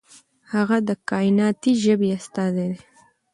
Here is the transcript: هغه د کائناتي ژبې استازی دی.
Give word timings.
هغه 0.53 0.77
د 0.87 0.89
کائناتي 1.09 1.73
ژبې 1.83 2.07
استازی 2.17 2.67
دی. 2.75 2.81